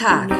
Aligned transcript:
Tag, 0.00 0.30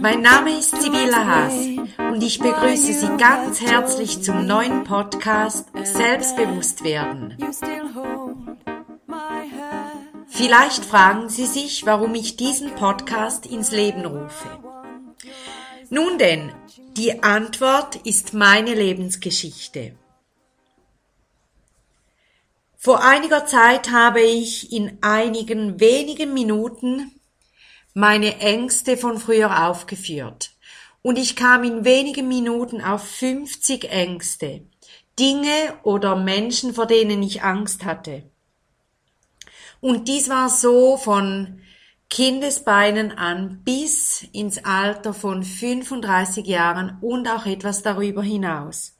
mein 0.00 0.22
Name 0.22 0.58
ist 0.58 0.80
Sibylla 0.80 1.26
Haas 1.26 1.52
und 1.98 2.22
ich 2.22 2.38
begrüße 2.38 2.94
Sie 2.94 3.16
ganz 3.18 3.60
herzlich 3.60 4.22
zum 4.22 4.46
neuen 4.46 4.84
Podcast 4.84 5.68
Selbstbewusst 5.84 6.82
werden. 6.82 7.36
Vielleicht 10.28 10.82
fragen 10.82 11.28
Sie 11.28 11.44
sich, 11.44 11.84
warum 11.84 12.14
ich 12.14 12.38
diesen 12.38 12.70
Podcast 12.70 13.44
ins 13.44 13.70
Leben 13.70 14.06
rufe. 14.06 14.48
Nun 15.90 16.16
denn, 16.16 16.54
die 16.96 17.22
Antwort 17.22 17.96
ist 17.96 18.32
meine 18.32 18.72
Lebensgeschichte. 18.72 19.94
Vor 22.78 23.04
einiger 23.04 23.44
Zeit 23.44 23.90
habe 23.90 24.22
ich 24.22 24.72
in 24.72 24.96
einigen 25.02 25.80
wenigen 25.80 26.32
Minuten 26.32 27.12
meine 27.98 28.40
Ängste 28.40 28.98
von 28.98 29.18
früher 29.18 29.68
aufgeführt. 29.70 30.50
Und 31.00 31.18
ich 31.18 31.34
kam 31.34 31.64
in 31.64 31.86
wenigen 31.86 32.28
Minuten 32.28 32.82
auf 32.82 33.02
50 33.02 33.90
Ängste. 33.90 34.66
Dinge 35.18 35.78
oder 35.82 36.14
Menschen, 36.14 36.74
vor 36.74 36.84
denen 36.84 37.22
ich 37.22 37.42
Angst 37.42 37.86
hatte. 37.86 38.24
Und 39.80 40.08
dies 40.08 40.28
war 40.28 40.50
so 40.50 40.98
von 40.98 41.62
Kindesbeinen 42.10 43.12
an 43.12 43.62
bis 43.64 44.26
ins 44.30 44.62
Alter 44.62 45.14
von 45.14 45.42
35 45.42 46.46
Jahren 46.46 46.98
und 47.00 47.26
auch 47.28 47.46
etwas 47.46 47.82
darüber 47.82 48.22
hinaus. 48.22 48.95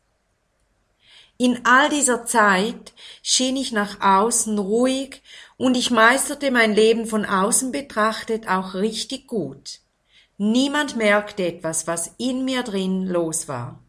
In 1.38 1.66
all 1.66 1.90
dieser 1.90 2.24
Zeit 2.24 2.94
schien 3.22 3.56
ich 3.56 3.72
nach 3.72 4.00
außen 4.00 4.58
ruhig 4.58 5.22
und 5.58 5.76
ich 5.76 5.90
meisterte 5.90 6.50
mein 6.50 6.74
Leben 6.74 7.06
von 7.06 7.26
außen 7.26 7.72
betrachtet 7.72 8.48
auch 8.48 8.74
richtig 8.74 9.26
gut. 9.26 9.80
Niemand 10.38 10.96
merkte 10.96 11.46
etwas, 11.46 11.86
was 11.86 12.14
in 12.18 12.44
mir 12.44 12.62
drin 12.62 13.06
los 13.06 13.48
war. 13.48 13.82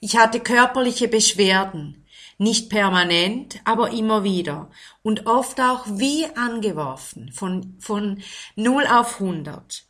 Ich 0.00 0.16
hatte 0.16 0.38
körperliche 0.38 1.08
Beschwerden, 1.08 2.04
nicht 2.38 2.68
permanent, 2.68 3.60
aber 3.64 3.90
immer 3.90 4.22
wieder 4.22 4.70
und 5.02 5.26
oft 5.26 5.60
auch 5.60 5.84
wie 5.86 6.26
angeworfen, 6.36 7.32
von, 7.32 7.76
von 7.80 8.22
0 8.56 8.86
auf 8.86 9.20
100. 9.20 9.84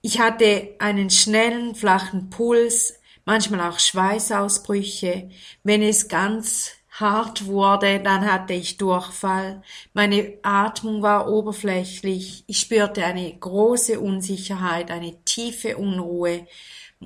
Ich 0.00 0.18
hatte 0.18 0.74
einen 0.78 1.10
schnellen, 1.10 1.74
flachen 1.74 2.30
Puls, 2.30 2.94
manchmal 3.24 3.68
auch 3.68 3.78
Schweißausbrüche. 3.78 5.30
Wenn 5.62 5.82
es 5.82 6.08
ganz 6.08 6.72
hart 6.90 7.46
wurde, 7.46 8.00
dann 8.00 8.30
hatte 8.30 8.52
ich 8.52 8.76
Durchfall. 8.76 9.62
Meine 9.94 10.34
Atmung 10.42 11.02
war 11.02 11.28
oberflächlich. 11.28 12.44
Ich 12.46 12.58
spürte 12.58 13.04
eine 13.04 13.32
große 13.32 13.98
Unsicherheit, 13.98 14.90
eine 14.90 15.22
tiefe 15.24 15.76
Unruhe 15.78 16.46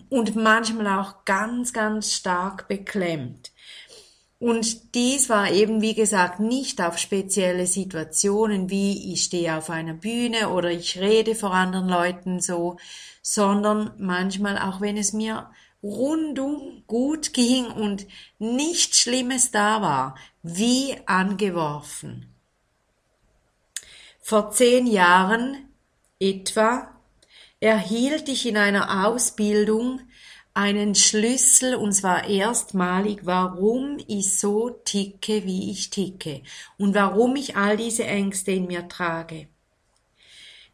und 0.08 0.36
manchmal 0.36 0.98
auch 0.98 1.24
ganz, 1.24 1.72
ganz 1.72 2.12
stark 2.12 2.68
beklemmt. 2.68 3.52
Und 4.38 4.94
dies 4.94 5.30
war 5.30 5.50
eben, 5.50 5.80
wie 5.80 5.94
gesagt, 5.94 6.40
nicht 6.40 6.82
auf 6.82 6.98
spezielle 6.98 7.66
Situationen, 7.66 8.68
wie 8.68 9.14
ich 9.14 9.24
stehe 9.24 9.56
auf 9.56 9.70
einer 9.70 9.94
Bühne 9.94 10.50
oder 10.50 10.70
ich 10.70 10.98
rede 10.98 11.34
vor 11.34 11.52
anderen 11.52 11.88
Leuten 11.88 12.40
so, 12.40 12.76
sondern 13.22 13.92
manchmal 13.96 14.58
auch, 14.58 14.82
wenn 14.82 14.98
es 14.98 15.14
mir 15.14 15.48
rundum 15.86 16.82
gut 16.86 17.32
ging 17.32 17.66
und 17.66 18.06
nichts 18.38 19.00
Schlimmes 19.00 19.50
da 19.50 19.82
war, 19.82 20.16
wie 20.42 20.96
angeworfen. 21.06 22.34
Vor 24.20 24.50
zehn 24.50 24.86
Jahren 24.86 25.68
etwa 26.18 26.90
erhielt 27.60 28.28
ich 28.28 28.46
in 28.46 28.56
einer 28.56 29.06
Ausbildung 29.06 30.00
einen 30.54 30.94
Schlüssel 30.94 31.74
und 31.74 31.92
zwar 31.92 32.28
erstmalig, 32.28 33.20
warum 33.24 33.98
ich 34.08 34.38
so 34.38 34.70
ticke, 34.70 35.44
wie 35.44 35.70
ich 35.70 35.90
ticke 35.90 36.42
und 36.78 36.94
warum 36.94 37.36
ich 37.36 37.56
all 37.56 37.76
diese 37.76 38.04
Ängste 38.04 38.52
in 38.52 38.66
mir 38.66 38.88
trage. 38.88 39.48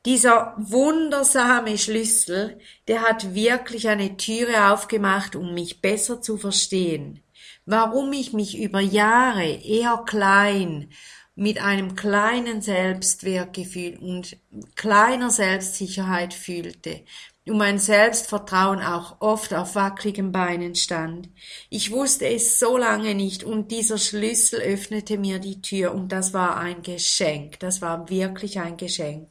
Dieser 0.04 0.54
wundersame 0.58 1.78
Schlüssel, 1.78 2.58
der 2.88 3.02
hat 3.02 3.34
wirklich 3.34 3.88
eine 3.88 4.16
Türe 4.16 4.72
aufgemacht, 4.72 5.36
um 5.36 5.54
mich 5.54 5.80
besser 5.80 6.20
zu 6.20 6.38
verstehen. 6.38 7.22
Warum 7.66 8.12
ich 8.12 8.32
mich 8.32 8.58
über 8.58 8.80
Jahre 8.80 9.44
eher 9.44 10.02
klein, 10.04 10.88
mit 11.36 11.62
einem 11.62 11.94
kleinen 11.94 12.62
Selbstwertgefühl 12.62 13.96
und 13.98 14.36
kleiner 14.74 15.30
Selbstsicherheit 15.30 16.34
fühlte 16.34 17.04
und 17.46 17.58
mein 17.58 17.78
Selbstvertrauen 17.78 18.80
auch 18.80 19.20
oft 19.20 19.54
auf 19.54 19.76
wackeligen 19.76 20.32
Beinen 20.32 20.74
stand. 20.74 21.28
Ich 21.70 21.92
wusste 21.92 22.26
es 22.26 22.58
so 22.58 22.76
lange 22.76 23.14
nicht 23.14 23.44
und 23.44 23.70
dieser 23.70 23.98
Schlüssel 23.98 24.60
öffnete 24.60 25.16
mir 25.16 25.38
die 25.38 25.62
Tür 25.62 25.94
und 25.94 26.10
das 26.10 26.34
war 26.34 26.56
ein 26.56 26.82
Geschenk, 26.82 27.60
das 27.60 27.80
war 27.80 28.10
wirklich 28.10 28.60
ein 28.60 28.76
Geschenk 28.76 29.28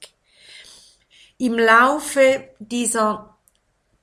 im 1.42 1.58
Laufe 1.58 2.50
dieser 2.60 3.36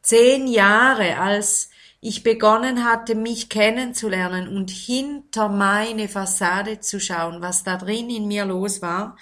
zehn 0.03 0.49
Jahre, 0.49 1.19
als 1.19 1.71
ich 2.01 2.25
begonnen 2.25 2.85
hatte, 2.85 3.15
mich 3.15 3.49
kennenzulernen 3.49 4.49
und 4.49 4.71
hinter 4.71 5.49
meine 5.49 6.09
Fassade 6.09 6.81
zu 6.81 6.99
schauen, 6.99 7.41
was 7.41 7.63
da 7.63 7.77
drin 7.77 8.11
in 8.11 8.27
mir 8.27 8.45
los 8.45 8.83
war, 8.83 9.17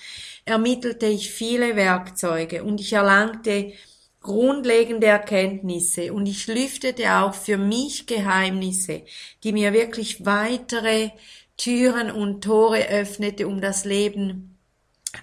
ermittelte 0.47 1.05
ich 1.05 1.31
viele 1.31 1.77
Werkzeuge 1.77 2.65
und 2.65 2.81
ich 2.81 2.95
erlangte 2.95 3.75
grundlegende 4.23 5.09
Erkenntnisse 5.09 6.15
und 6.15 6.25
ich 6.25 6.47
lüftete 6.47 7.17
auch 7.17 7.35
für 7.35 7.59
mich 7.59 8.07
Geheimnisse, 8.07 9.03
die 9.45 9.53
mir 9.53 9.75
wirklich 9.75 10.25
weitere 10.25 11.11
Türen 11.59 12.11
und 12.11 12.43
Tore 12.43 12.89
öffnete, 12.89 13.47
um 13.47 13.61
das 13.61 13.85
Leben 13.85 14.56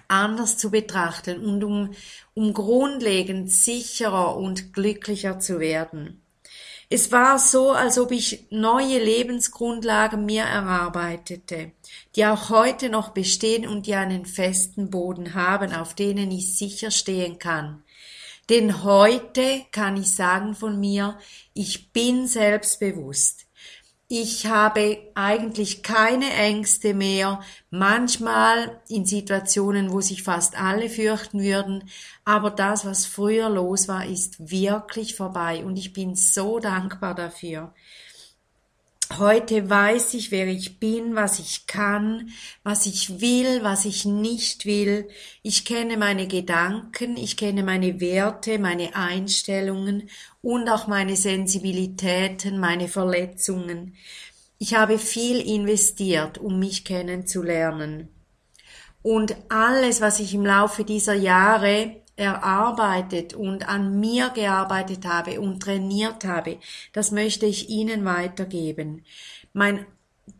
anders 0.08 0.58
zu 0.58 0.70
betrachten 0.70 1.44
und 1.44 1.64
um, 1.64 1.90
um 2.34 2.52
grundlegend 2.52 3.50
sicherer 3.50 4.36
und 4.36 4.72
glücklicher 4.72 5.38
zu 5.38 5.60
werden. 5.60 6.20
Es 6.90 7.10
war 7.10 7.38
so, 7.38 7.72
als 7.72 7.98
ob 7.98 8.12
ich 8.12 8.46
neue 8.50 9.02
Lebensgrundlagen 9.02 10.26
mir 10.26 10.44
erarbeitete, 10.44 11.72
die 12.14 12.26
auch 12.26 12.50
heute 12.50 12.88
noch 12.90 13.10
bestehen 13.10 13.66
und 13.66 13.86
die 13.86 13.94
einen 13.94 14.26
festen 14.26 14.90
Boden 14.90 15.34
haben, 15.34 15.72
auf 15.72 15.94
denen 15.94 16.30
ich 16.30 16.56
sicher 16.56 16.90
stehen 16.90 17.38
kann. 17.38 17.82
Denn 18.50 18.84
heute 18.84 19.64
kann 19.72 19.96
ich 19.96 20.14
sagen 20.14 20.54
von 20.54 20.78
mir, 20.78 21.18
ich 21.54 21.92
bin 21.92 22.28
selbstbewusst. 22.28 23.46
Ich 24.08 24.46
habe 24.46 24.98
eigentlich 25.14 25.82
keine 25.82 26.30
Ängste 26.30 26.94
mehr, 26.94 27.40
manchmal 27.70 28.80
in 28.88 29.06
Situationen, 29.06 29.92
wo 29.92 30.00
sich 30.02 30.22
fast 30.22 30.58
alle 30.58 30.90
fürchten 30.90 31.40
würden, 31.42 31.88
aber 32.24 32.50
das, 32.50 32.84
was 32.84 33.06
früher 33.06 33.48
los 33.48 33.88
war, 33.88 34.04
ist 34.06 34.50
wirklich 34.50 35.16
vorbei 35.16 35.64
und 35.64 35.76
ich 35.78 35.92
bin 35.94 36.14
so 36.16 36.60
dankbar 36.60 37.14
dafür. 37.14 37.72
Heute 39.12 39.68
weiß 39.70 40.14
ich, 40.14 40.30
wer 40.30 40.46
ich 40.48 40.80
bin, 40.80 41.14
was 41.14 41.38
ich 41.38 41.66
kann, 41.66 42.30
was 42.62 42.86
ich 42.86 43.20
will, 43.20 43.62
was 43.62 43.84
ich 43.84 44.04
nicht 44.04 44.66
will. 44.66 45.08
Ich 45.42 45.64
kenne 45.64 45.96
meine 45.96 46.26
Gedanken, 46.26 47.16
ich 47.16 47.36
kenne 47.36 47.62
meine 47.62 48.00
Werte, 48.00 48.58
meine 48.58 48.96
Einstellungen 48.96 50.08
und 50.42 50.68
auch 50.68 50.86
meine 50.86 51.16
Sensibilitäten, 51.16 52.58
meine 52.58 52.88
Verletzungen. 52.88 53.94
Ich 54.58 54.74
habe 54.74 54.98
viel 54.98 55.40
investiert, 55.40 56.38
um 56.38 56.58
mich 56.58 56.84
kennenzulernen. 56.84 58.08
Und 59.02 59.36
alles, 59.50 60.00
was 60.00 60.18
ich 60.18 60.34
im 60.34 60.46
Laufe 60.46 60.82
dieser 60.82 61.14
Jahre 61.14 62.03
erarbeitet 62.16 63.34
und 63.34 63.68
an 63.68 63.98
mir 63.98 64.30
gearbeitet 64.30 65.04
habe 65.06 65.40
und 65.40 65.60
trainiert 65.60 66.24
habe, 66.24 66.58
das 66.92 67.10
möchte 67.10 67.46
ich 67.46 67.68
Ihnen 67.68 68.04
weitergeben. 68.04 69.04
Mein 69.52 69.86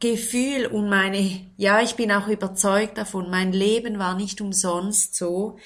Gefühl 0.00 0.66
und 0.66 0.88
meine, 0.88 1.40
ja, 1.56 1.80
ich 1.80 1.94
bin 1.94 2.10
auch 2.12 2.28
überzeugt 2.28 2.96
davon, 2.96 3.30
mein 3.30 3.52
Leben 3.52 3.98
war 3.98 4.14
nicht 4.16 4.40
umsonst 4.40 5.14
so, 5.14 5.58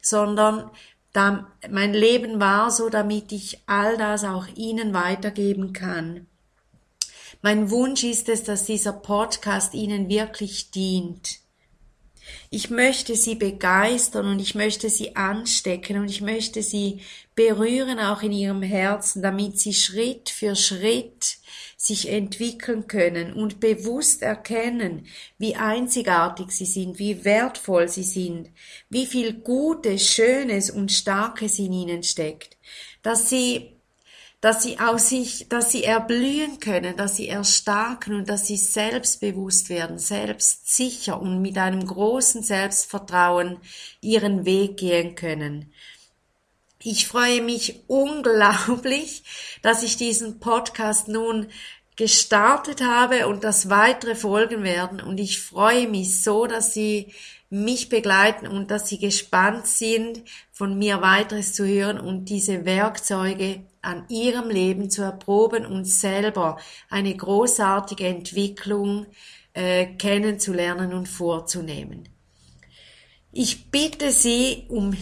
sondern 0.00 0.70
da, 1.12 1.50
mein 1.70 1.92
Leben 1.92 2.40
war 2.40 2.70
so, 2.70 2.88
damit 2.88 3.32
ich 3.32 3.62
all 3.66 3.96
das 3.96 4.24
auch 4.24 4.46
Ihnen 4.54 4.94
weitergeben 4.94 5.72
kann. 5.72 6.26
Mein 7.42 7.70
Wunsch 7.70 8.04
ist 8.04 8.28
es, 8.28 8.44
dass 8.44 8.64
dieser 8.64 8.92
Podcast 8.92 9.74
Ihnen 9.74 10.08
wirklich 10.08 10.70
dient 10.70 11.45
Ich 12.50 12.70
möchte 12.70 13.14
sie 13.14 13.34
begeistern 13.34 14.26
und 14.26 14.40
ich 14.40 14.54
möchte 14.54 14.88
sie 14.90 15.16
anstecken 15.16 15.98
und 15.98 16.10
ich 16.10 16.20
möchte 16.20 16.62
sie 16.62 17.00
berühren 17.34 17.98
auch 17.98 18.22
in 18.22 18.32
ihrem 18.32 18.62
Herzen, 18.62 19.22
damit 19.22 19.58
sie 19.58 19.74
Schritt 19.74 20.30
für 20.30 20.56
Schritt 20.56 21.38
sich 21.76 22.08
entwickeln 22.08 22.86
können 22.86 23.34
und 23.34 23.60
bewusst 23.60 24.22
erkennen, 24.22 25.06
wie 25.38 25.54
einzigartig 25.56 26.50
sie 26.50 26.64
sind, 26.64 26.98
wie 26.98 27.24
wertvoll 27.24 27.88
sie 27.88 28.02
sind, 28.02 28.50
wie 28.88 29.06
viel 29.06 29.34
Gutes, 29.34 30.06
Schönes 30.06 30.70
und 30.70 30.90
Starkes 30.90 31.58
in 31.58 31.72
ihnen 31.72 32.02
steckt, 32.02 32.56
dass 33.02 33.28
sie 33.28 33.75
dass 34.46 34.62
sie 34.62 34.78
aus 34.78 35.08
sich, 35.08 35.48
dass 35.48 35.72
sie 35.72 35.82
erblühen 35.82 36.60
können, 36.60 36.96
dass 36.96 37.16
sie 37.16 37.26
erstarken 37.26 38.14
und 38.14 38.28
dass 38.28 38.46
sie 38.46 38.56
selbstbewusst 38.56 39.70
werden, 39.70 39.98
selbstsicher 39.98 41.20
und 41.20 41.42
mit 41.42 41.58
einem 41.58 41.84
großen 41.84 42.44
Selbstvertrauen 42.44 43.58
ihren 44.00 44.44
Weg 44.44 44.76
gehen 44.76 45.16
können. 45.16 45.72
Ich 46.80 47.08
freue 47.08 47.42
mich 47.42 47.82
unglaublich, 47.88 49.24
dass 49.62 49.82
ich 49.82 49.96
diesen 49.96 50.38
Podcast 50.38 51.08
nun 51.08 51.48
gestartet 51.96 52.82
habe 52.82 53.26
und 53.26 53.42
dass 53.42 53.70
weitere 53.70 54.14
folgen 54.14 54.62
werden. 54.62 55.00
Und 55.00 55.18
ich 55.18 55.40
freue 55.40 55.88
mich 55.88 56.22
so, 56.22 56.46
dass 56.46 56.74
Sie 56.74 57.12
mich 57.48 57.88
begleiten 57.88 58.46
und 58.46 58.70
dass 58.70 58.88
Sie 58.88 58.98
gespannt 58.98 59.66
sind, 59.66 60.22
von 60.52 60.78
mir 60.78 61.00
weiteres 61.00 61.54
zu 61.54 61.66
hören 61.66 61.98
und 61.98 62.26
diese 62.26 62.64
Werkzeuge 62.64 63.64
an 63.82 64.04
Ihrem 64.08 64.50
Leben 64.50 64.90
zu 64.90 65.02
erproben 65.02 65.64
und 65.64 65.84
selber 65.84 66.58
eine 66.90 67.16
großartige 67.16 68.06
Entwicklung 68.06 69.06
äh, 69.54 69.86
kennenzulernen 69.86 70.92
und 70.92 71.08
vorzunehmen. 71.08 72.08
Ich 73.32 73.70
bitte 73.70 74.12
Sie 74.12 74.64
um 74.68 74.96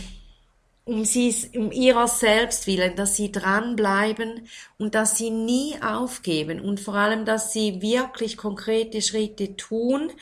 um 0.84 1.04
sie, 1.04 1.34
um 1.56 1.72
ihrer 1.72 2.08
selbst 2.08 2.66
willen, 2.66 2.94
dass 2.96 3.16
sie 3.16 3.32
dranbleiben 3.32 4.46
und 4.78 4.94
dass 4.94 5.16
sie 5.16 5.30
nie 5.30 5.74
aufgeben 5.82 6.60
und 6.60 6.80
vor 6.80 6.94
allem, 6.94 7.24
dass 7.24 7.52
sie 7.52 7.80
wirklich 7.80 8.36
konkrete 8.36 9.00
Schritte 9.00 9.56
tun 9.56 10.12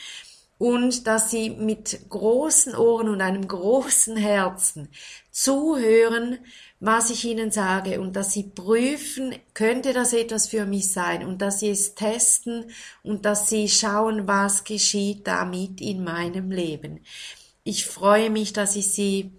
und 0.58 1.08
dass 1.08 1.30
sie 1.32 1.50
mit 1.50 2.08
großen 2.08 2.76
Ohren 2.76 3.08
und 3.08 3.20
einem 3.20 3.48
großen 3.48 4.16
Herzen 4.16 4.88
zuhören, 5.32 6.38
was 6.78 7.10
ich 7.10 7.24
ihnen 7.24 7.50
sage 7.50 8.00
und 8.00 8.14
dass 8.14 8.32
sie 8.32 8.44
prüfen, 8.44 9.34
könnte 9.54 9.92
das 9.92 10.12
etwas 10.12 10.46
für 10.46 10.64
mich 10.64 10.92
sein 10.92 11.26
und 11.26 11.42
dass 11.42 11.58
sie 11.58 11.70
es 11.70 11.96
testen 11.96 12.66
und 13.02 13.24
dass 13.24 13.48
sie 13.48 13.68
schauen, 13.68 14.28
was 14.28 14.62
geschieht 14.62 15.26
damit 15.26 15.80
in 15.80 16.04
meinem 16.04 16.52
Leben. 16.52 17.00
Ich 17.64 17.86
freue 17.86 18.30
mich, 18.30 18.52
dass 18.52 18.76
ich 18.76 18.92
sie 18.92 19.32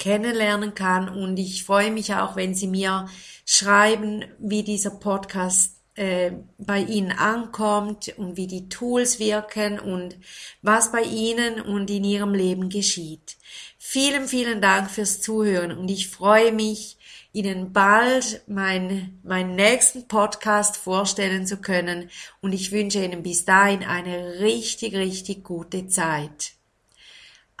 kennenlernen 0.00 0.74
kann. 0.74 1.08
Und 1.08 1.38
ich 1.38 1.64
freue 1.64 1.92
mich 1.92 2.14
auch, 2.14 2.34
wenn 2.34 2.56
Sie 2.56 2.66
mir 2.66 3.06
schreiben, 3.46 4.24
wie 4.40 4.64
dieser 4.64 4.90
Podcast 4.90 5.76
äh, 5.94 6.32
bei 6.58 6.80
Ihnen 6.80 7.12
ankommt 7.12 8.14
und 8.16 8.36
wie 8.36 8.46
die 8.46 8.68
Tools 8.68 9.20
wirken 9.20 9.78
und 9.78 10.16
was 10.62 10.90
bei 10.90 11.02
Ihnen 11.02 11.60
und 11.60 11.90
in 11.90 12.04
Ihrem 12.04 12.34
Leben 12.34 12.68
geschieht. 12.70 13.36
Vielen, 13.78 14.26
vielen 14.26 14.60
Dank 14.60 14.90
fürs 14.90 15.20
Zuhören 15.20 15.76
und 15.76 15.90
ich 15.90 16.08
freue 16.08 16.52
mich, 16.52 16.96
Ihnen 17.32 17.72
bald 17.72 18.42
mein, 18.48 19.20
meinen 19.22 19.54
nächsten 19.54 20.08
Podcast 20.08 20.76
vorstellen 20.76 21.46
zu 21.46 21.58
können 21.58 22.10
und 22.40 22.52
ich 22.52 22.72
wünsche 22.72 23.04
Ihnen 23.04 23.22
bis 23.22 23.44
dahin 23.44 23.84
eine 23.84 24.40
richtig, 24.40 24.94
richtig 24.94 25.44
gute 25.44 25.86
Zeit. 25.86 26.59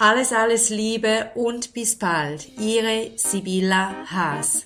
Alles, 0.02 0.32
alles 0.32 0.70
Liebe 0.70 1.30
und 1.34 1.74
bis 1.74 1.98
bald. 1.98 2.48
Ihre 2.58 3.10
Sibylla 3.16 3.94
Haas. 4.06 4.64